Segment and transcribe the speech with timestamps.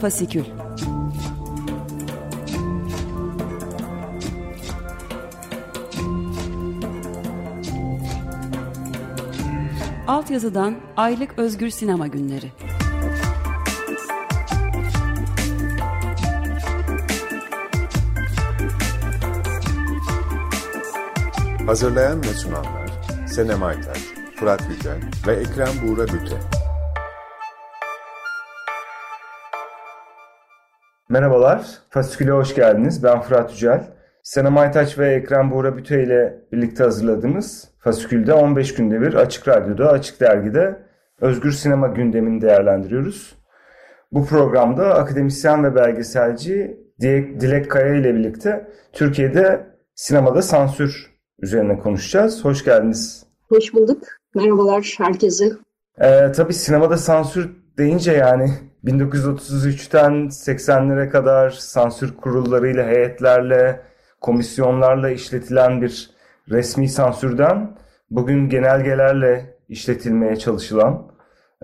[0.00, 0.44] Fasikül
[10.06, 12.52] Altyazıdan Aylık Özgür Sinema Günleri
[21.66, 22.90] Hazırlayan ve sunanlar
[23.26, 23.98] Senem Aytaç,
[24.36, 26.57] Fırat Yücel ve Ekrem Buğra Büte.
[31.10, 33.02] Merhabalar, Fasikül'e hoş geldiniz.
[33.02, 33.84] Ben Fırat Yücel.
[34.22, 39.90] Senem Aytaç ve Ekrem Buğra Büte ile birlikte hazırladığımız Fasikül'de 15 günde bir Açık Radyo'da,
[39.90, 40.82] Açık Dergi'de
[41.20, 43.34] özgür sinema gündemini değerlendiriyoruz.
[44.12, 52.44] Bu programda akademisyen ve belgeselci Dilek Kaya ile birlikte Türkiye'de sinemada sansür üzerine konuşacağız.
[52.44, 53.26] Hoş geldiniz.
[53.48, 54.02] Hoş bulduk.
[54.34, 55.50] Merhabalar herkese.
[56.00, 58.50] Ee, tabii sinemada sansür deyince yani
[58.84, 63.80] 1933'ten 80'lere kadar sansür kurullarıyla, heyetlerle,
[64.20, 66.10] komisyonlarla işletilen bir
[66.50, 67.76] resmi sansürden
[68.10, 71.12] bugün genelgelerle işletilmeye çalışılan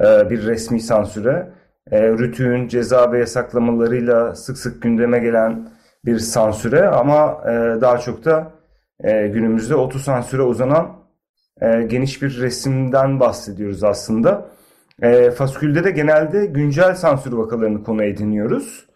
[0.00, 1.50] e, bir resmi sansüre,
[1.92, 5.68] e, ceza ve yasaklamalarıyla sık sık gündeme gelen
[6.04, 8.52] bir sansüre ama e, daha çok da
[9.00, 10.88] e, günümüzde otosansüre uzanan
[11.60, 14.48] e, geniş bir resimden bahsediyoruz aslında.
[15.02, 18.86] E, Faskül'de de genelde güncel sansür vakalarını konu ediniyoruz.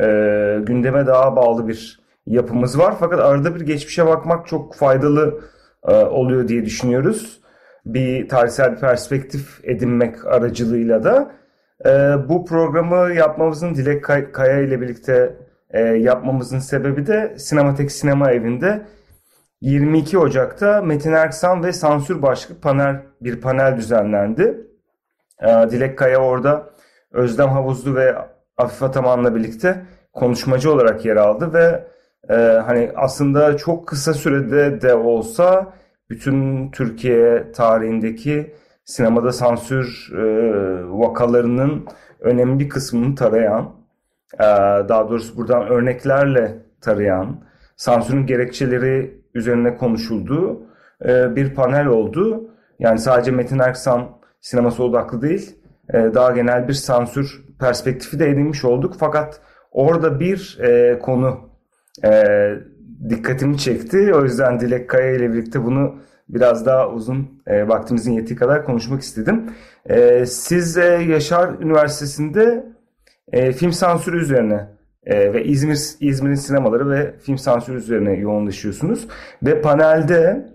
[0.00, 0.04] E,
[0.62, 5.40] gündeme daha bağlı bir yapımız var fakat arada bir geçmişe bakmak çok faydalı
[5.88, 7.40] e, oluyor diye düşünüyoruz.
[7.86, 11.32] Bir tarihsel perspektif edinmek aracılığıyla da
[11.86, 11.90] e,
[12.28, 14.04] bu programı yapmamızın Dilek
[14.34, 15.36] Kaya ile birlikte
[15.70, 18.86] e, yapmamızın sebebi de Sinematek Sinema Evi'nde
[19.60, 24.71] 22 Ocak'ta Metin Erksan ve sansür başlıklı panel bir panel düzenlendi.
[25.42, 26.70] Ee, Dilek Kaya orada
[27.12, 28.14] Özlem Havuzlu ve
[28.56, 31.84] Afif Ataman'la birlikte konuşmacı olarak yer aldı ve
[32.30, 32.34] e,
[32.66, 35.72] hani aslında çok kısa sürede de olsa
[36.10, 38.54] bütün Türkiye tarihindeki
[38.84, 40.22] sinemada sansür e,
[40.88, 41.86] vakalarının
[42.20, 43.72] önemli kısmını tarayan,
[44.34, 44.44] e,
[44.88, 47.44] daha doğrusu buradan örneklerle tarayan,
[47.76, 50.62] sansürün gerekçeleri üzerine konuşulduğu
[51.04, 52.50] e, bir panel oldu.
[52.78, 55.56] Yani sadece Metin Erksan sineması odaklı değil,
[55.94, 58.94] e, daha genel bir sansür perspektifi de edinmiş olduk.
[58.98, 61.40] Fakat orada bir e, konu
[62.04, 62.24] e,
[63.08, 64.14] dikkatimi çekti.
[64.14, 65.94] O yüzden Dilek Kaya ile birlikte bunu
[66.28, 69.50] biraz daha uzun e, vaktimizin yettiği kadar konuşmak istedim.
[70.26, 70.76] Siz
[71.06, 72.66] Yaşar Üniversitesi'nde
[73.56, 74.68] film sansürü üzerine
[75.06, 79.08] ve İzmir İzmir'in sinemaları ve film sansürü üzerine yoğunlaşıyorsunuz.
[79.42, 80.48] Ve panelde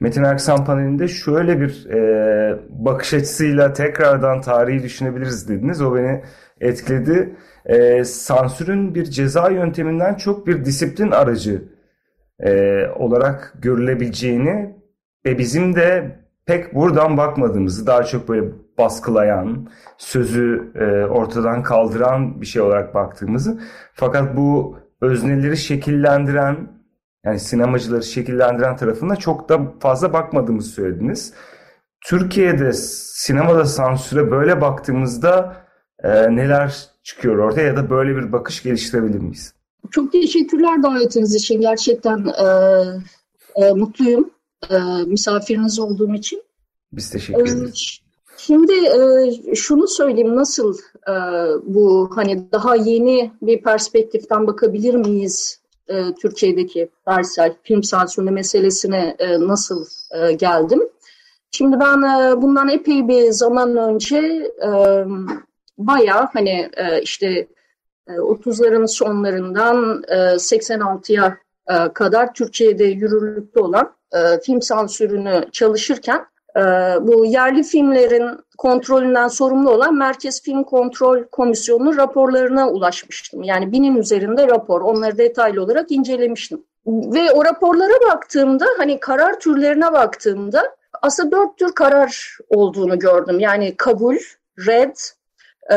[0.00, 5.82] Metin Erksan panelinde şöyle bir e, bakış açısıyla tekrardan tarihi düşünebiliriz dediniz.
[5.82, 6.22] O beni
[6.60, 7.36] etkiledi.
[7.66, 11.62] E, sansürün bir ceza yönteminden çok bir disiplin aracı
[12.40, 14.76] e, olarak görülebileceğini
[15.26, 18.46] ve bizim de pek buradan bakmadığımızı daha çok böyle
[18.78, 19.68] baskılayan,
[19.98, 23.60] sözü e, ortadan kaldıran bir şey olarak baktığımızı
[23.94, 26.73] fakat bu özneleri şekillendiren
[27.24, 31.32] yani sinemacıları şekillendiren tarafına çok da fazla bakmadığımızı söylediniz.
[32.04, 35.56] Türkiye'de sinemada sansüre böyle baktığımızda
[36.02, 39.54] e, neler çıkıyor ortaya ya da böyle bir bakış geliştirebilir miyiz?
[39.90, 41.60] Çok teşekkürler davetiniz için.
[41.60, 42.46] Gerçekten e,
[43.56, 44.30] e, mutluyum
[44.70, 46.42] e, misafiriniz olduğum için.
[46.92, 48.00] Biz teşekkür e, ederiz.
[48.36, 51.14] Şimdi e, şunu söyleyeyim nasıl e,
[51.62, 59.40] bu hani daha yeni bir perspektiften bakabilir miyiz e, Türkiye'deki tarihsel film sansürü meselesine e,
[59.40, 60.88] nasıl e, geldim?
[61.50, 64.18] Şimdi ben e, bundan epey bir zaman önce
[64.66, 64.70] e,
[65.78, 67.48] bayağı hani e, işte
[68.08, 71.38] e, 30'ların sonlarından e, 86'ya
[71.70, 76.26] e, kadar Türkiye'de yürürlükte olan e, film sansürünü çalışırken
[77.00, 83.42] bu yerli filmlerin kontrolünden sorumlu olan Merkez Film Kontrol Komisyonu'nun raporlarına ulaşmıştım.
[83.42, 84.80] Yani binin üzerinde rapor.
[84.80, 86.64] Onları detaylı olarak incelemiştim.
[86.86, 93.40] Ve o raporlara baktığımda hani karar türlerine baktığımda aslında dört tür karar olduğunu gördüm.
[93.40, 94.16] Yani kabul,
[94.66, 94.96] red,
[95.70, 95.76] ee,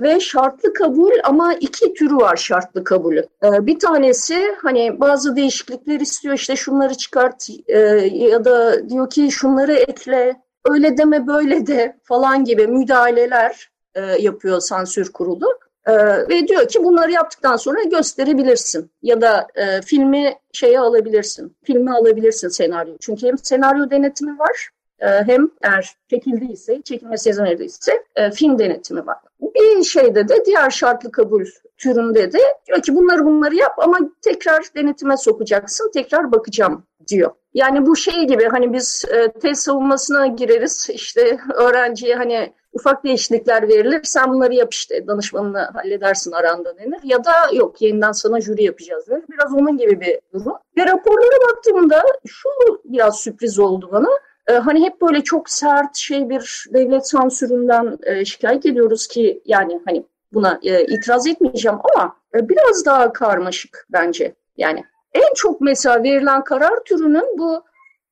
[0.00, 3.26] ve şartlı kabul ama iki türü var şartlı kabulü.
[3.44, 7.78] Ee, bir tanesi hani bazı değişiklikler istiyor işte şunları çıkart e,
[8.12, 10.36] ya da diyor ki şunları ekle
[10.70, 15.58] öyle deme böyle de falan gibi müdahaleler e, yapıyor sansür kurulu.
[15.86, 15.92] E,
[16.28, 22.48] ve diyor ki bunları yaptıktan sonra gösterebilirsin ya da e, filmi şeye alabilirsin, filmi alabilirsin
[22.48, 22.96] senaryo.
[23.00, 24.70] Çünkü hem senaryo denetimi var
[25.06, 29.16] hem eğer çekildiyse, çekilmesi izin veriliyse e, film denetimi var.
[29.40, 31.44] Bir şeyde de diğer şartlı kabul
[31.78, 37.30] türünde de diyor ki bunları bunları yap ama tekrar denetime sokacaksın, tekrar bakacağım diyor.
[37.54, 43.68] Yani bu şey gibi hani biz e, tez savunmasına gireriz işte öğrenciye hani ufak değişiklikler
[43.68, 48.64] verilir sen bunları yap işte danışmanını halledersin aranda denir ya da yok yeniden sana jüri
[48.64, 49.24] yapacağız denir.
[49.30, 50.56] Biraz onun gibi bir durum.
[50.76, 52.48] Ve raporlara baktığımda şu
[52.84, 54.08] biraz sürpriz oldu bana.
[54.48, 59.80] Ee, hani hep böyle çok sert şey bir devlet sansüründen e, şikayet ediyoruz ki yani
[59.86, 64.34] hani buna e, itiraz etmeyeceğim ama e, biraz daha karmaşık bence.
[64.56, 67.64] Yani en çok mesela verilen karar türünün bu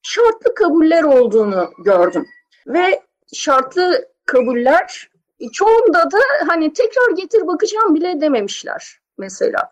[0.02, 2.26] şartlı kabuller olduğunu gördüm.
[2.66, 3.02] Ve
[3.34, 5.10] şartlı kabuller
[5.52, 6.18] çoğunda da
[6.48, 9.70] hani tekrar getir bakacağım bile dememişler mesela.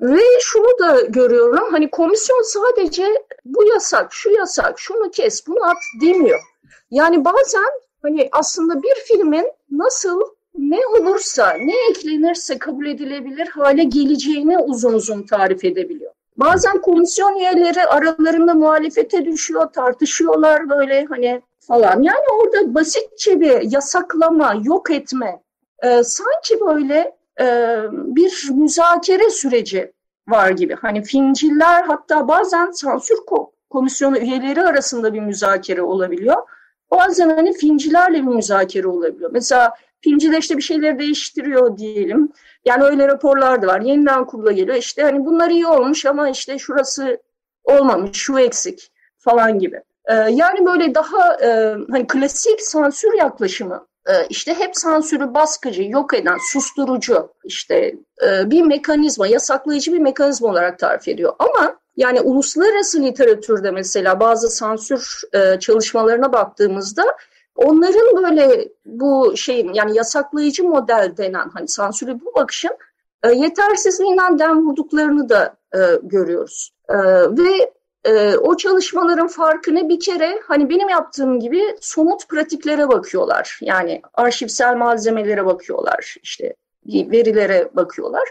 [0.00, 5.76] Ve şunu da görüyorum hani komisyon sadece bu yasak, şu yasak, şunu kes, bunu at
[6.00, 6.40] demiyor.
[6.90, 7.70] Yani bazen
[8.02, 10.20] hani aslında bir filmin nasıl
[10.58, 16.12] ne olursa, ne eklenirse kabul edilebilir hale geleceğini uzun uzun tarif edebiliyor.
[16.36, 22.02] Bazen komisyon üyeleri aralarında muhalefete düşüyor, tartışıyorlar böyle hani falan.
[22.02, 25.42] Yani orada basitçe bir yasaklama, yok etme,
[25.82, 27.46] e, sanki böyle e,
[27.92, 29.92] bir müzakere süreci
[30.28, 30.74] var gibi.
[30.74, 33.18] Hani filmciler hatta bazen sansür
[33.70, 36.36] komisyonu üyeleri arasında bir müzakere olabiliyor.
[36.90, 39.30] Bazen hani filmcilerle bir müzakere olabiliyor.
[39.32, 42.32] Mesela filmciler işte bir şeyleri değiştiriyor diyelim.
[42.64, 43.80] Yani öyle raporlar da var.
[43.80, 44.76] Yeniden kurula geliyor.
[44.76, 47.22] İşte hani bunlar iyi olmuş ama işte şurası
[47.64, 49.82] olmamış, şu eksik falan gibi.
[50.06, 53.86] Ee, yani böyle daha e, hani klasik sansür yaklaşımı e,
[54.30, 57.94] işte hep sansürü baskıcı, yok eden, susturucu işte
[58.26, 61.32] e, bir mekanizma, yasaklayıcı bir mekanizma olarak tarif ediyor.
[61.38, 67.04] Ama yani uluslararası literatürde mesela bazı sansür e, çalışmalarına baktığımızda
[67.56, 72.76] onların böyle bu şeyin yani yasaklayıcı model denen hani sansürü bu bakışın
[73.22, 75.56] e, yetersizliğinden dem vurduklarını da
[76.02, 76.72] görüyoruz.
[77.30, 77.72] Ve
[78.06, 83.58] e, o çalışmaların farkını bir kere hani benim yaptığım gibi somut pratiklere bakıyorlar.
[83.62, 86.54] Yani arşivsel malzemelere bakıyorlar, işte
[86.86, 88.28] verilere bakıyorlar.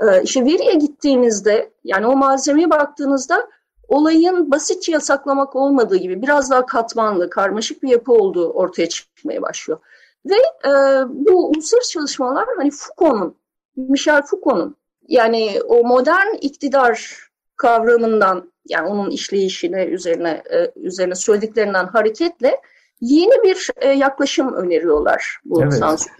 [0.00, 3.48] E, işte veriye gittiğinizde yani o malzemeye baktığınızda
[3.88, 9.80] olayın basitçe yasaklamak olmadığı gibi biraz daha katmanlı, karmaşık bir yapı olduğu ortaya çıkmaya başlıyor.
[10.26, 10.70] Ve e,
[11.08, 13.36] bu uluslararası çalışmalar hani Foucault'un,
[13.76, 14.76] Michel Foucault'un
[15.08, 17.18] yani o modern iktidar
[17.56, 22.60] kavramından yani onun işleyişine üzerine e, üzerine söylediklerinden hareketle
[23.00, 25.74] yeni bir e, yaklaşım öneriyorlar bu evet.
[25.74, 26.12] sansür.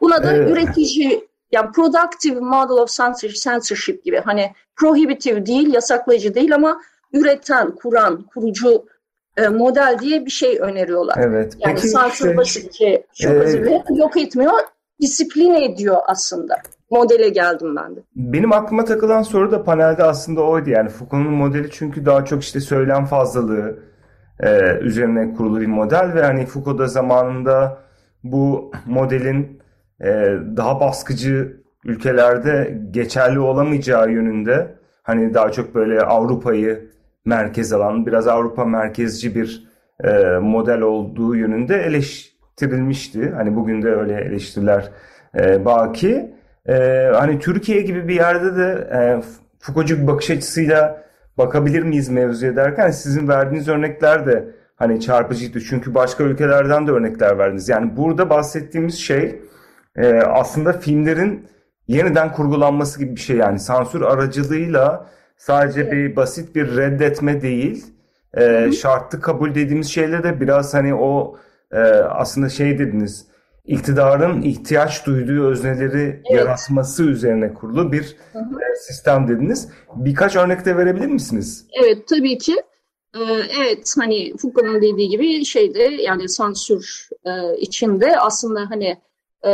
[0.00, 0.50] Buna da evet.
[0.50, 2.90] üretici yani productive model of
[3.44, 6.80] censorship gibi hani prohibitive değil, yasaklayıcı değil ama
[7.12, 8.86] üreten, kuran, kurucu
[9.36, 11.18] e, model diye bir şey öneriyorlar.
[11.18, 11.52] Evet.
[11.58, 14.52] Yani sansür şey, basitçe çok e, yok etmiyor,
[15.00, 16.56] disiplin ediyor aslında
[16.90, 18.00] modele geldim ben de.
[18.16, 20.70] Benim aklıma takılan soru da panelde aslında oydu.
[20.70, 23.78] Yani Foucault'un modeli çünkü daha çok işte söylem fazlalığı
[24.40, 27.78] e, üzerine kurulu bir model ve hani Foucault da zamanında
[28.24, 29.62] bu modelin
[30.00, 30.06] e,
[30.56, 36.90] daha baskıcı ülkelerde geçerli olamayacağı yönünde hani daha çok böyle Avrupa'yı
[37.24, 39.66] merkez alan biraz Avrupa merkezci bir
[40.04, 43.30] e, model olduğu yönünde eleştirilmişti.
[43.30, 44.90] Hani bugün de öyle eleştiriler
[45.38, 46.35] e, baki.
[46.68, 49.22] Ee, hani Türkiye gibi bir yerde de e,
[49.58, 51.02] Foucault'cu bir bakış açısıyla
[51.38, 54.44] bakabilir miyiz mevzuya derken sizin verdiğiniz örnekler de
[54.76, 55.60] hani çarpıcıydı.
[55.60, 57.68] Çünkü başka ülkelerden de örnekler verdiniz.
[57.68, 59.42] Yani burada bahsettiğimiz şey
[59.96, 61.48] e, aslında filmlerin
[61.88, 63.36] yeniden kurgulanması gibi bir şey.
[63.36, 67.86] Yani sansür aracılığıyla sadece bir basit bir reddetme değil,
[68.34, 71.36] e, şartlı kabul dediğimiz şeyle de biraz hani o
[71.72, 73.26] e, aslında şey dediniz
[73.66, 76.30] iktidarın ihtiyaç duyduğu özneleri evet.
[76.30, 78.60] yaratması üzerine kurulu bir hı hı.
[78.72, 79.68] E, sistem dediniz.
[79.96, 81.66] Birkaç örnek de verebilir misiniz?
[81.84, 82.56] Evet tabii ki.
[83.14, 83.20] Ee,
[83.60, 88.96] evet hani Foucault'un dediği gibi şeyde yani sansür e, içinde aslında hani
[89.44, 89.50] e,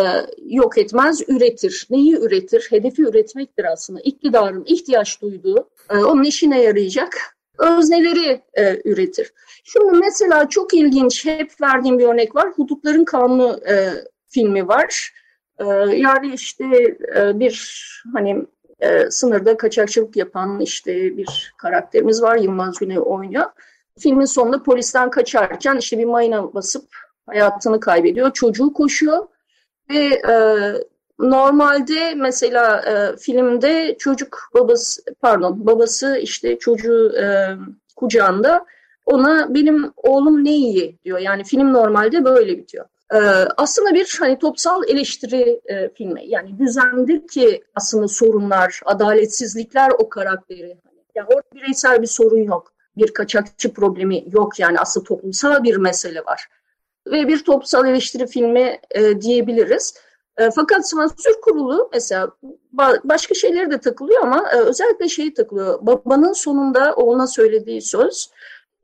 [0.47, 1.87] yok etmez üretir.
[1.91, 2.67] Neyi üretir?
[2.71, 4.01] Hedefi üretmektir aslında.
[4.01, 9.33] İktidarın ihtiyaç duyduğu, onun işine yarayacak özneleri e, üretir.
[9.65, 12.49] Şimdi mesela çok ilginç, hep verdiğim bir örnek var.
[12.49, 13.91] Hudutların Kanunu e,
[14.29, 15.13] filmi var.
[15.59, 15.65] E,
[15.97, 16.65] yani işte
[17.17, 17.83] e, bir
[18.13, 18.47] hani
[18.81, 22.37] e, sınırda kaçakçılık yapan işte bir karakterimiz var.
[22.37, 23.47] Yılmaz Güney oynuyor.
[23.99, 26.85] Filmin sonunda polisten kaçarken işte bir mayına basıp
[27.27, 28.33] hayatını kaybediyor.
[28.33, 29.29] Çocuğu koşuyor
[29.91, 30.35] ve e,
[31.23, 37.57] normalde mesela e, filmde çocuk babası pardon babası işte çocuğu e,
[37.97, 38.67] kucağında
[39.07, 41.19] ona benim oğlum ne iyi diyor.
[41.19, 42.85] Yani film normalde böyle bitiyor.
[43.15, 43.19] Ee,
[43.57, 46.23] aslında bir hani topsal eleştiri e, filmi.
[46.27, 50.77] Yani düzendir ki aslında sorunlar, adaletsizlikler o karakteri.
[51.15, 52.73] Yani orada bireysel bir sorun yok.
[52.97, 56.49] Bir kaçakçı problemi yok yani aslında toplumsal bir mesele var.
[57.07, 59.95] Ve bir toplumsal eleştiri filmi e, diyebiliriz.
[60.37, 62.31] E, fakat sansür kurulu mesela
[62.77, 65.79] ba- başka şeyleri de takılıyor ama e, özellikle şeyi takılıyor.
[65.87, 68.31] Babanın sonunda oğluna söylediği söz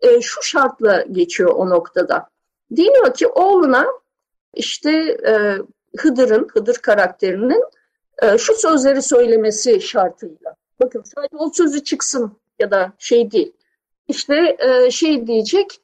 [0.01, 2.29] e, şu şartla geçiyor o noktada.
[2.71, 3.87] Deniyor ki oğluna
[4.55, 4.91] işte
[5.27, 5.59] e,
[5.99, 7.65] Hıdır'ın, Hıdır karakterinin
[8.39, 10.55] şu sözleri söylemesi şartıyla.
[10.81, 13.53] Bakın sadece o sözü çıksın ya da şey değil.
[14.09, 14.57] İşte
[14.91, 15.81] şey diyecek,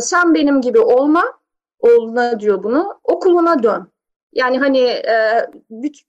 [0.00, 1.24] sen benim gibi olma,
[1.78, 3.88] oğluna diyor bunu, okuluna dön.
[4.34, 5.46] Yani hani e,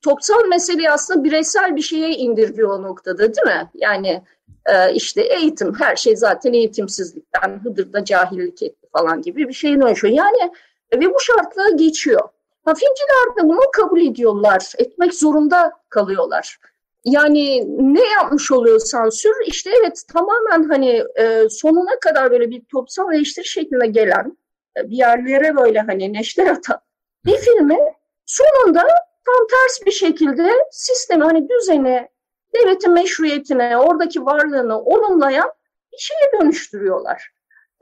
[0.02, 3.70] topsal meseleyi aslında bireysel bir şeye indirgiyor o noktada değil mi?
[3.74, 4.22] Yani
[4.66, 10.14] e, işte eğitim, her şey zaten eğitimsizlikten, Hıdır'da cahillik etti falan gibi bir şeyin dönüşüyor.
[10.14, 10.52] Yani
[10.94, 12.28] ve bu şartla geçiyor.
[12.64, 16.58] Ha, de bunu kabul ediyorlar, etmek zorunda kalıyorlar.
[17.04, 17.64] Yani
[17.94, 19.34] ne yapmış oluyor sansür?
[19.46, 24.38] İşte evet tamamen hani e, sonuna kadar böyle bir topsal eleştiri şeklinde gelen,
[24.78, 26.80] e, bir yerlere böyle hani neşter atan
[27.26, 27.78] bir filmi
[28.26, 28.80] sonunda
[29.26, 32.08] tam ters bir şekilde sistemi hani düzeni,
[32.54, 35.50] devletin meşruiyetine, oradaki varlığını olumlayan
[35.92, 37.30] bir şeye dönüştürüyorlar.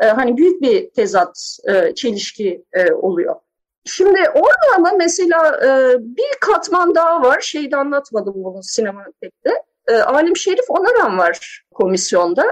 [0.01, 3.37] E, hani büyük bir tezat, e, çelişki e, oluyor.
[3.85, 7.41] Şimdi orada ama mesela e, bir katman daha var.
[7.41, 9.63] Şeyde anlatmadım bunu sinema tekte.
[9.89, 12.45] E, Alim Şerif Onaran var komisyonda.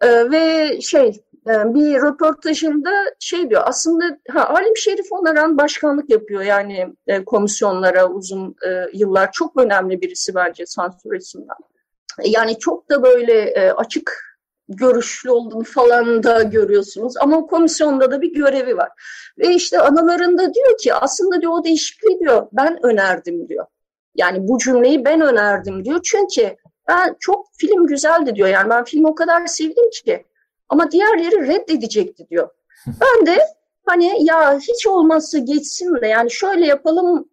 [0.00, 6.94] E, ve şey bir röportajında şey diyor aslında ha, Alim Şerif Onaran başkanlık yapıyor yani
[7.06, 9.32] e, komisyonlara uzun e, yıllar.
[9.32, 11.56] Çok önemli birisi bence sansür açısından.
[12.24, 14.30] Yani çok da böyle e, açık
[14.68, 17.14] görüşlü olduğunu falan da görüyorsunuz.
[17.20, 18.88] Ama komisyonda da bir görevi var.
[19.38, 23.66] Ve işte analarında diyor ki aslında diyor o değişikliği diyor ben önerdim diyor.
[24.14, 26.00] Yani bu cümleyi ben önerdim diyor.
[26.04, 26.56] Çünkü
[26.88, 28.48] ben çok film güzeldi diyor.
[28.48, 30.24] Yani ben filmi o kadar sevdim ki.
[30.70, 32.48] Ama diğerleri reddedecekti diyor.
[32.86, 33.38] Ben de
[33.86, 37.28] hani ya hiç olmazsa geçsin de yani şöyle yapalım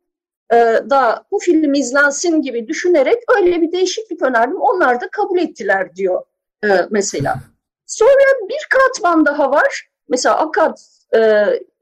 [0.52, 0.56] e,
[0.90, 4.62] da bu film izlensin gibi düşünerek öyle bir değişiklik önerdim.
[4.62, 6.24] Onlar da kabul ettiler diyor
[6.64, 7.36] e, mesela.
[7.86, 9.90] Sonra bir katman daha var.
[10.10, 10.78] Mesela Akad
[11.16, 11.20] e,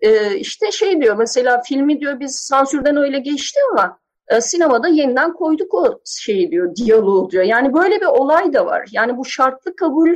[0.02, 5.34] e, işte şey diyor mesela filmi diyor biz sansürden öyle geçti ama e, sinemada yeniden
[5.34, 7.44] koyduk o şeyi diyor diyaloğu diyor.
[7.44, 8.88] Yani böyle bir olay da var.
[8.92, 10.16] Yani bu şartlı kabul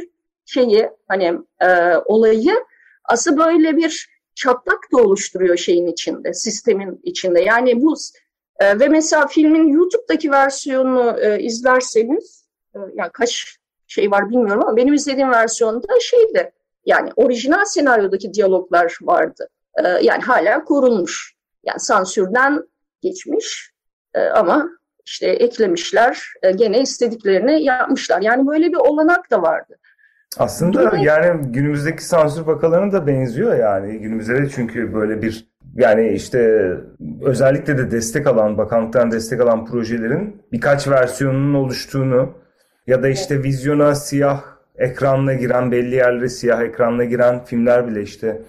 [0.50, 2.56] şeyi hani e, olayı
[3.03, 7.41] aslında böyle bir çatlak da oluşturuyor şeyin içinde, sistemin içinde.
[7.41, 7.96] Yani bu
[8.60, 14.77] e, ve mesela filmin YouTube'daki versiyonunu e, izlerseniz e, yani kaç şey var bilmiyorum ama
[14.77, 16.51] benim izlediğim versiyonda şeydi.
[16.86, 19.50] Yani orijinal senaryodaki diyaloglar vardı.
[19.84, 21.34] Ee, yani hala korunmuş.
[21.63, 22.63] Yani sansürden
[23.01, 23.72] geçmiş
[24.13, 24.70] ee, ama
[25.06, 28.22] işte eklemişler, e, gene istediklerini yapmışlar.
[28.22, 29.77] Yani böyle bir olanak da vardı.
[30.38, 34.00] Aslında Değil yani günümüzdeki sansür vakalarına da benziyor yani.
[34.00, 36.71] Günümüzde de çünkü böyle bir yani işte
[37.21, 42.33] özellikle de destek alan, bakanlıktan destek alan projelerin birkaç versiyonunun oluştuğunu
[42.88, 44.43] ya da işte vizyona siyah
[44.77, 48.41] ekranla giren belli yerlere siyah ekranla giren filmler bile işte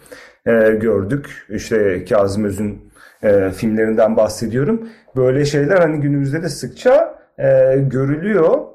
[0.46, 1.46] e, gördük.
[1.48, 2.90] İşte Kazım Öz'ün
[3.22, 4.88] e, filmlerinden bahsediyorum.
[5.16, 8.69] Böyle şeyler hani günümüzde de sıkça e, görülüyor.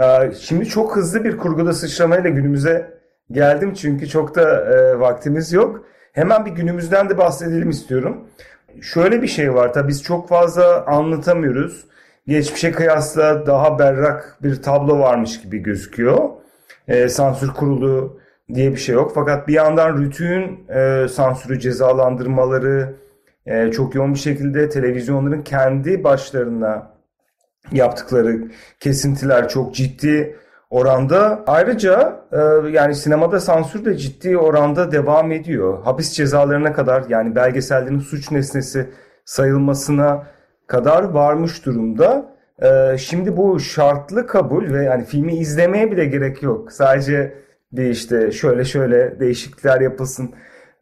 [0.00, 2.98] E, şimdi çok hızlı bir kurguda sıçramayla günümüze
[3.30, 5.84] geldim çünkü çok da e, vaktimiz yok.
[6.12, 8.24] Hemen bir günümüzden de bahsedelim istiyorum.
[8.80, 11.86] Şöyle bir şey var tabii biz çok fazla anlatamıyoruz
[12.28, 16.28] geçmişe kıyasla daha berrak bir tablo varmış gibi gözüküyor.
[16.88, 18.20] E, sansür kurulu
[18.54, 19.12] diye bir şey yok.
[19.14, 22.94] Fakat bir yandan Rütü'nün e, sansürü cezalandırmaları
[23.46, 26.95] e, çok yoğun bir şekilde televizyonların kendi başlarına
[27.72, 28.48] yaptıkları
[28.80, 30.36] kesintiler çok ciddi
[30.70, 31.44] oranda.
[31.46, 35.82] Ayrıca e, yani sinemada sansür de ciddi oranda devam ediyor.
[35.82, 38.90] Hapis cezalarına kadar yani belgesellerin suç nesnesi
[39.24, 40.26] sayılmasına
[40.66, 42.36] kadar varmış durumda.
[42.62, 46.72] Ee, şimdi bu şartlı kabul ve yani filmi izlemeye bile gerek yok.
[46.72, 47.34] Sadece
[47.72, 50.34] bir işte şöyle şöyle değişiklikler yapılsın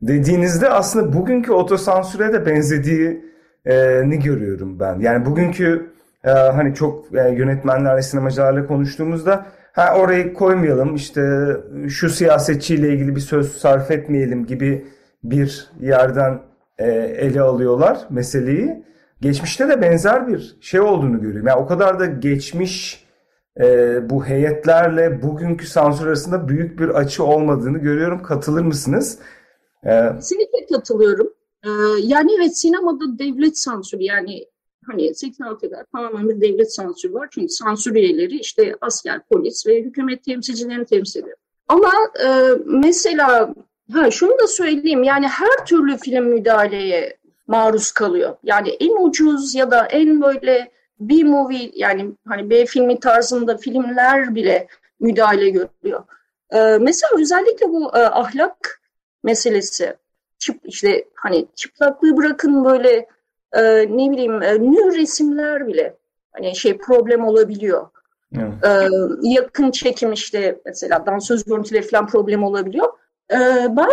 [0.02, 5.00] dediğinizde aslında bugünkü otosansüre de benzediğini görüyorum ben.
[5.00, 5.93] Yani bugünkü
[6.24, 11.46] e, hani çok yani yönetmenlerle sinemacılarla konuştuğumuzda ha orayı koymayalım işte
[11.88, 14.86] şu siyasetçiyle ilgili bir söz sarf etmeyelim gibi
[15.24, 16.40] bir yerden
[16.78, 18.84] e, ele alıyorlar meseleyi
[19.20, 21.46] geçmişte de benzer bir şey olduğunu görüyorum.
[21.46, 23.04] Yani o kadar da geçmiş
[23.60, 28.22] e, bu heyetlerle bugünkü sansür arasında büyük bir açı olmadığını görüyorum.
[28.22, 29.18] Katılır mısınız?
[29.86, 31.28] Ee, Kesinlikle katılıyorum.
[31.64, 31.70] Ee,
[32.02, 34.44] yani evet sinemada devlet sansürü yani
[34.86, 37.28] hani 86'ya kadar tamamen bir devlet sansürü var.
[37.30, 41.36] Çünkü sansür üyeleri işte asker, polis ve hükümet temsilcilerini temsil ediyor.
[41.68, 41.92] Ama
[42.24, 42.28] e,
[42.66, 43.54] mesela
[43.92, 48.36] ha, şunu da söyleyeyim yani her türlü film müdahaleye maruz kalıyor.
[48.42, 54.68] Yani en ucuz ya da en böyle B-movie yani hani B filmi tarzında filmler bile
[55.00, 56.04] müdahale görüyor.
[56.50, 58.80] Ee, mesela özellikle bu e, ahlak
[59.22, 59.96] meselesi
[60.38, 63.06] çıp işte hani çıplaklığı bırakın böyle
[63.54, 64.54] e, ne bileyim e,
[64.96, 65.96] resimler bile
[66.32, 67.86] hani şey problem olabiliyor.
[68.36, 68.64] Evet.
[68.64, 68.88] E,
[69.22, 72.88] yakın çekim işte mesela dansöz görüntüleri falan problem olabiliyor.
[73.30, 73.38] E,
[73.76, 73.90] ben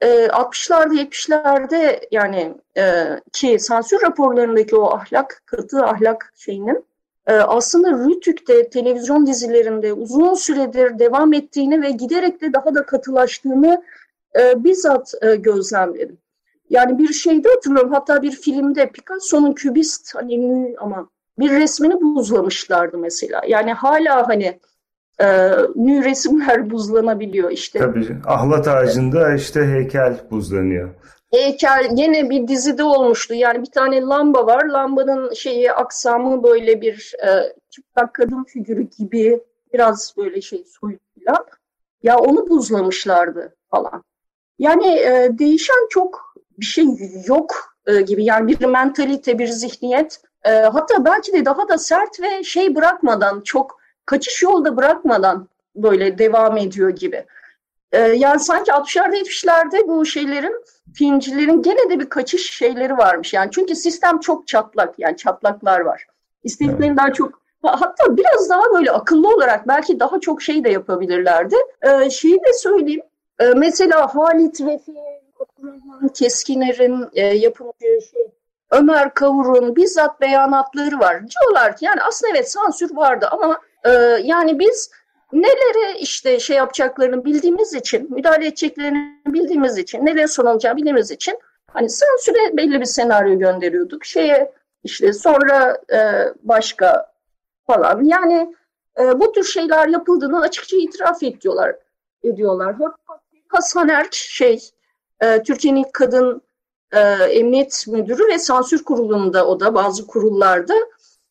[0.00, 6.84] e, 60'larda 70'lerde yani e, ki sansür raporlarındaki o ahlak, katı ahlak şeyinin
[7.26, 13.82] e, aslında Rütük'te televizyon dizilerinde uzun süredir devam ettiğini ve giderek de daha da katılaştığını
[14.38, 16.18] e, bizzat e, gözlemledim.
[16.70, 21.08] Yani bir şeyde hatırlıyorum hatta bir filmde Picasso'nun kübist hani ama
[21.38, 23.42] bir resmini buzlamışlardı mesela.
[23.48, 24.60] Yani hala hani
[25.20, 25.26] e,
[25.76, 27.78] nü resimler buzlanabiliyor işte.
[27.78, 30.90] Tabii ahlat ağacında işte heykel buzlanıyor.
[31.32, 33.34] Heykel yine bir dizide olmuştu.
[33.34, 34.64] Yani bir tane lamba var.
[34.64, 37.28] Lambanın şeyi aksamı böyle bir e,
[37.70, 39.40] çıplak kadın figürü gibi
[39.72, 41.46] biraz böyle şey soyut falan.
[42.02, 44.02] Ya onu buzlamışlardı falan.
[44.58, 46.29] Yani e, değişen çok
[46.60, 46.86] bir şey
[47.26, 48.24] yok e, gibi.
[48.24, 50.20] Yani bir mentalite, bir zihniyet.
[50.44, 56.18] E, hatta belki de daha da sert ve şey bırakmadan, çok kaçış yolda bırakmadan böyle
[56.18, 57.24] devam ediyor gibi.
[57.92, 60.64] E, yani sanki 60'larda 70'lerde bu şeylerin,
[60.94, 63.34] filmcilerin gene de bir kaçış şeyleri varmış.
[63.34, 66.06] Yani çünkü sistem çok çatlak, yani çatlaklar var.
[66.44, 66.98] İstediklerini evet.
[66.98, 71.56] daha çok hatta biraz daha böyle akıllı olarak belki daha çok şey de yapabilirlerdi.
[71.82, 73.02] Ee, şeyi de söyleyeyim.
[73.40, 74.94] Ee, mesela Halit Refi,
[76.14, 78.30] Keskiner'in e, yapımcı şey,
[78.70, 81.22] Ömer Kavur'un bizzat beyanatları var.
[81.28, 83.90] Diyorlar ki yani aslında evet sansür vardı ama e,
[84.22, 84.90] yani biz
[85.32, 91.38] nelere işte şey yapacaklarını bildiğimiz için, müdahale edeceklerini bildiğimiz için, nelere son alacağı bildiğimiz için
[91.66, 94.04] hani sansüre belli bir senaryo gönderiyorduk.
[94.04, 94.52] Şeye
[94.84, 95.98] işte sonra e,
[96.42, 97.12] başka
[97.66, 98.04] falan.
[98.04, 98.54] Yani
[99.00, 101.76] e, bu tür şeyler yapıldığını açıkça itiraf ediyorlar.
[102.24, 102.76] ediyorlar.
[103.48, 104.60] Hasan Erk şey
[105.20, 106.42] e, Türkiye'nin kadın
[106.92, 110.74] e, emniyet müdürü ve sansür kurulunda o da bazı kurullarda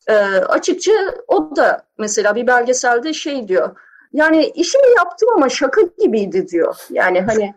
[0.08, 0.14] e,
[0.48, 0.92] açıkça
[1.28, 3.76] o da mesela bir belgeselde şey diyor.
[4.12, 6.76] Yani işimi yaptım ama şaka gibiydi diyor.
[6.90, 7.54] Yani hani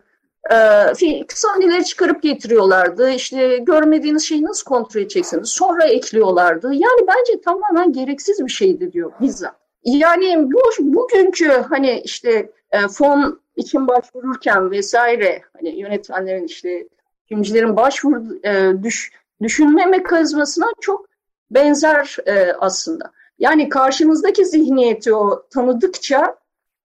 [0.50, 3.10] e, sahneleri çıkarıp getiriyorlardı.
[3.10, 5.48] İşte görmediğiniz şeyi nasıl kontrol edeceksiniz?
[5.48, 6.66] Sonra ekliyorlardı.
[6.72, 9.54] Yani bence tamamen gereksiz bir şeydi diyor bizzat.
[9.84, 16.88] Yani bu bugünkü hani işte e, fon için başvururken vesaire hani yönetmenlerin işte
[17.26, 19.12] filmcilerin başvur e, düş,
[19.42, 21.06] düşünme mekanizmasına çok
[21.50, 23.12] benzer e, aslında.
[23.38, 26.36] Yani karşınızdaki zihniyeti o tanıdıkça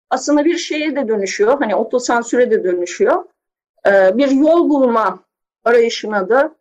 [0.09, 1.59] aslında bir şeye de dönüşüyor.
[1.59, 3.23] Hani otosansüre de dönüşüyor.
[3.87, 5.19] E, bir yol bulma
[5.63, 6.55] arayışına da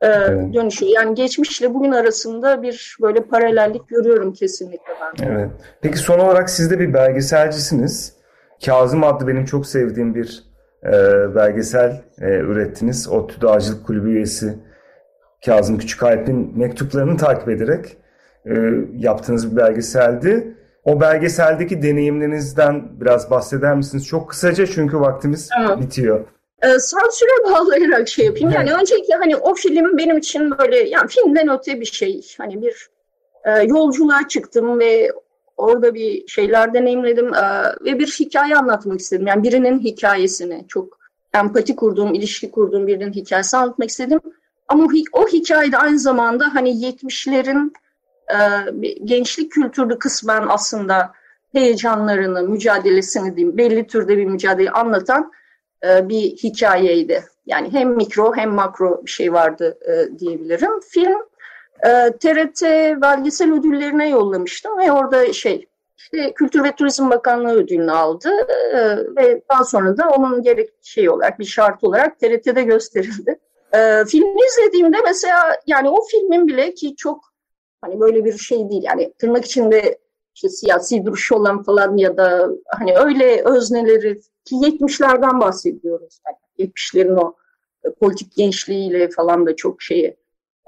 [0.00, 0.54] e, evet.
[0.54, 0.92] dönüşüyor.
[0.92, 5.26] Yani geçmişle bugün arasında bir böyle paralellik görüyorum kesinlikle ben.
[5.26, 5.50] Evet.
[5.80, 8.21] Peki son olarak siz de bir belgeselcisiniz.
[8.66, 10.44] Kazım adlı benim çok sevdiğim bir
[10.84, 10.92] e,
[11.34, 13.08] belgesel e, ürettiniz.
[13.08, 14.58] ODTÜ Dağcılık Kulübü üyesi
[15.46, 17.96] Kazım Küçükalp'in mektuplarını takip ederek
[18.46, 18.52] e,
[18.96, 20.56] yaptığınız bir belgeseldi.
[20.84, 24.06] O belgeseldeki deneyimlerinizden biraz bahseder misiniz?
[24.06, 25.80] Çok kısaca çünkü vaktimiz tamam.
[25.80, 26.24] bitiyor.
[26.62, 28.50] E, sansüre bağlayarak şey yapayım.
[28.50, 32.26] Yani öncelikle hani o film benim için böyle yani filmden öte bir şey.
[32.38, 32.88] Hani bir
[33.44, 35.10] e, yolculuğa çıktım ve
[35.56, 39.26] orada bir şeyler deneyimledim e, ve bir hikaye anlatmak istedim.
[39.26, 40.98] Yani birinin hikayesini çok
[41.34, 44.20] empati kurduğum, ilişki kurduğum birinin hikayesini anlatmak istedim.
[44.68, 47.72] Ama o, hikayede aynı zamanda hani 70'lerin
[48.30, 48.38] e,
[49.04, 51.12] gençlik kültürlü kısmen aslında
[51.52, 55.32] heyecanlarını, mücadelesini diyeyim, belli türde bir mücadeleyi anlatan
[55.84, 57.24] e, bir hikayeydi.
[57.46, 60.80] Yani hem mikro hem makro bir şey vardı e, diyebilirim.
[60.80, 61.18] Film
[61.82, 62.62] e, TRT
[63.02, 65.66] belgesel ödüllerine yollamıştım ve orada şey
[65.96, 68.30] işte Kültür ve Turizm Bakanlığı ödülünü aldı
[68.74, 73.38] e, ve daha sonra da onun gerek şey olarak bir şart olarak TRT'de gösterildi.
[73.74, 77.32] E, filmi izlediğimde mesela yani o filmin bile ki çok
[77.80, 79.98] hani böyle bir şey değil yani tırnak içinde
[80.34, 86.20] işte siyasi duruş olan falan ya da hani öyle özneleri ki 70'lerden bahsediyoruz.
[86.26, 87.34] Yani 70'lerin o
[87.84, 90.16] e, politik gençliğiyle falan da çok şeyi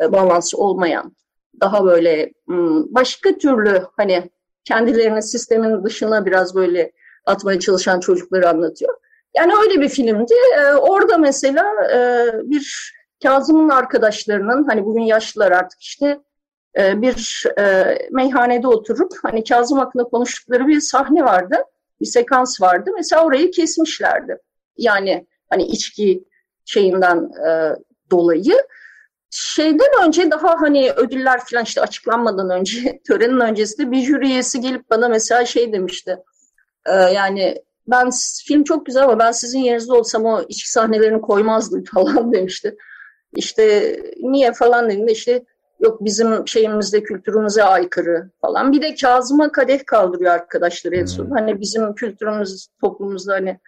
[0.00, 1.16] e, bağlantısı olmayan
[1.60, 2.32] daha böyle
[2.88, 4.30] başka türlü hani
[4.64, 6.92] kendilerini sistemin dışına biraz böyle
[7.26, 8.94] atmaya çalışan çocukları anlatıyor.
[9.36, 10.34] Yani öyle bir filmdi.
[10.58, 16.20] Ee, orada mesela e, bir Kazım'ın arkadaşlarının hani bugün yaşlılar artık işte
[16.78, 21.56] e, bir e, meyhanede oturup hani Kazım hakkında konuştukları bir sahne vardı.
[22.00, 22.90] Bir sekans vardı.
[22.96, 24.38] Mesela orayı kesmişlerdi.
[24.76, 26.24] Yani hani içki
[26.64, 27.76] şeyinden e,
[28.10, 28.54] dolayı.
[29.36, 34.90] Şeyden önce daha hani ödüller falan işte açıklanmadan önce törenin öncesinde bir jüri üyesi gelip
[34.90, 36.16] bana mesela şey demişti.
[36.86, 38.10] E, yani ben
[38.46, 42.76] film çok güzel ama ben sizin yerinizde olsam o içki sahnelerini koymazdım falan demişti.
[43.36, 45.44] İşte niye falan dediğinde işte
[45.80, 48.72] yok bizim şeyimizde kültürümüze aykırı falan.
[48.72, 51.24] Bir de Kazım'a kadeh kaldırıyor arkadaşları en son.
[51.24, 51.32] Hmm.
[51.32, 53.60] Hani bizim kültürümüz toplumumuzda hani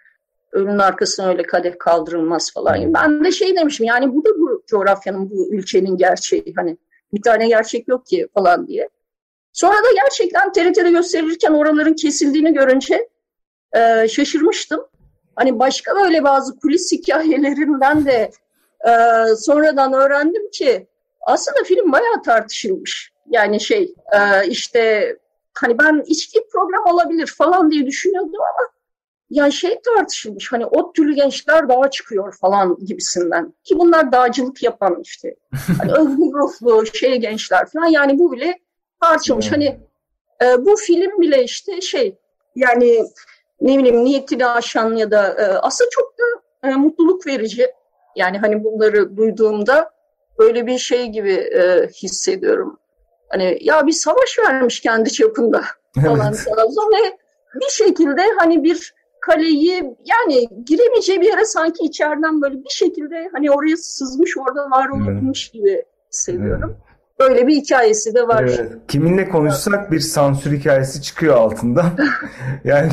[0.56, 2.76] önün arkasına öyle kadeh kaldırılmaz falan.
[2.76, 2.94] Hmm.
[2.94, 6.52] Ben de şey demişim yani bu da bu coğrafyanın bu ülkenin gerçeği.
[6.56, 6.76] Hani
[7.12, 8.88] bir tane gerçek yok ki falan diye.
[9.52, 13.08] Sonra da gerçekten TRT'de gösterilirken oraların kesildiğini görünce
[13.72, 14.86] e, şaşırmıştım.
[15.36, 18.30] Hani başka böyle bazı kulis hikayelerinden de
[18.88, 18.92] e,
[19.36, 20.86] sonradan öğrendim ki
[21.26, 23.12] aslında film bayağı tartışılmış.
[23.30, 25.12] Yani şey e, işte
[25.54, 28.40] hani ben içki program olabilir falan diye düşünüyordum
[29.30, 33.54] yani şey tartışılmış hani ot türlü gençler dağa çıkıyor falan gibisinden.
[33.64, 35.34] Ki bunlar dağcılık yapan işte.
[35.78, 38.58] Hani özgür ruhlu şey gençler falan yani bu bile
[39.02, 39.52] tartışılmış.
[39.52, 39.80] Hani
[40.42, 42.18] e, bu film bile işte şey
[42.56, 43.04] yani
[43.60, 46.24] ne bileyim niyetini aşan ya da e, aslında çok da
[46.68, 47.66] e, mutluluk verici.
[48.16, 49.90] Yani hani bunları duyduğumda
[50.38, 52.78] böyle bir şey gibi e, hissediyorum.
[53.28, 55.62] Hani ya bir savaş vermiş kendi çapında
[56.04, 56.46] falan evet.
[56.92, 57.18] ve
[57.60, 59.74] bir şekilde hani bir kaleyi
[60.04, 65.48] yani giremeyeceği bir yere sanki içeriden böyle bir şekilde hani oraya sızmış orada var olmuş
[65.48, 66.74] gibi hissediyorum.
[66.74, 66.86] Evet.
[67.20, 68.42] Böyle bir hikayesi de var.
[68.42, 68.72] Evet.
[68.88, 71.86] Kiminle konuşsak bir sansür hikayesi çıkıyor altından.
[72.64, 72.90] yani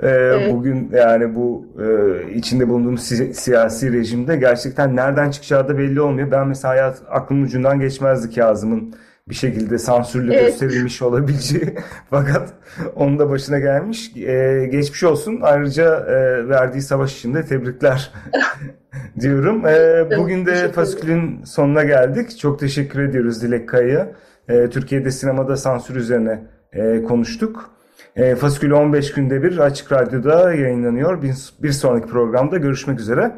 [0.00, 0.52] e, evet.
[0.52, 1.86] bugün yani bu e,
[2.32, 6.30] içinde bulunduğumuz si- siyasi rejimde gerçekten nereden çıkacağı da belli olmuyor.
[6.30, 8.94] Ben mesela hayat aklımın ucundan geçmezdi Kazım'ın
[9.28, 10.46] bir şekilde sansürle evet.
[10.46, 11.74] gösterilmiş olabileceği
[12.10, 12.52] fakat
[12.94, 14.16] onun da başına gelmiş.
[14.16, 15.40] Ee, geçmiş olsun.
[15.42, 18.12] Ayrıca e, verdiği savaş için de tebrikler
[19.20, 19.66] diyorum.
[19.66, 22.38] Ee, bugün de Faskül'ün sonuna geldik.
[22.38, 24.12] Çok teşekkür ediyoruz Dilek Kaya'ya.
[24.48, 27.70] Ee, Türkiye'de sinemada sansür üzerine e, konuştuk.
[28.16, 31.22] E, Faskül 15 günde bir Açık Radyo'da yayınlanıyor.
[31.22, 33.36] Bir, bir sonraki programda görüşmek üzere.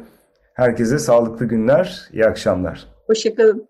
[0.53, 2.87] Herkese sağlıklı günler, iyi akşamlar.
[3.07, 3.65] Hoşçakalın.